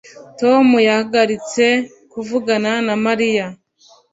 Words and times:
Tom 0.39 0.65
yahagaritse 0.87 1.65
kuvugana 2.11 2.71
na 2.87 2.95
Mariya 3.05 3.45